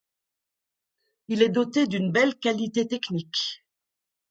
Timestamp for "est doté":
1.43-1.85